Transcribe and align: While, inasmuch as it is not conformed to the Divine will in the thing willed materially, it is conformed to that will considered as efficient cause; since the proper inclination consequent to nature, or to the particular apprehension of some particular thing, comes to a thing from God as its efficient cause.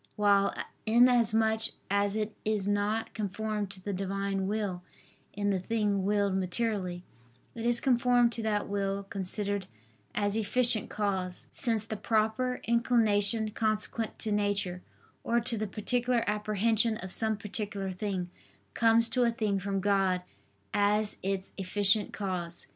While, 0.15 0.55
inasmuch 0.87 1.61
as 1.91 2.15
it 2.15 2.35
is 2.43 2.67
not 2.67 3.13
conformed 3.13 3.69
to 3.69 3.81
the 3.83 3.93
Divine 3.93 4.47
will 4.47 4.81
in 5.33 5.51
the 5.51 5.59
thing 5.59 6.03
willed 6.05 6.33
materially, 6.35 7.03
it 7.53 7.67
is 7.67 7.79
conformed 7.79 8.31
to 8.31 8.41
that 8.41 8.67
will 8.67 9.03
considered 9.03 9.67
as 10.15 10.35
efficient 10.35 10.89
cause; 10.89 11.45
since 11.51 11.85
the 11.85 11.97
proper 11.97 12.61
inclination 12.63 13.51
consequent 13.51 14.17
to 14.17 14.31
nature, 14.31 14.81
or 15.23 15.39
to 15.39 15.55
the 15.55 15.67
particular 15.67 16.23
apprehension 16.25 16.97
of 16.97 17.11
some 17.13 17.37
particular 17.37 17.91
thing, 17.91 18.31
comes 18.73 19.07
to 19.09 19.21
a 19.21 19.29
thing 19.29 19.59
from 19.59 19.81
God 19.81 20.23
as 20.73 21.17
its 21.21 21.53
efficient 21.59 22.11
cause. 22.11 22.65